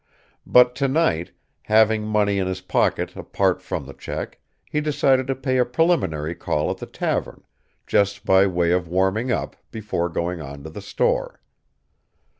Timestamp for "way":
8.47-8.71